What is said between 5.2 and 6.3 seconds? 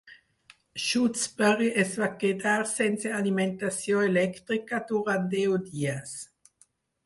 deu dies.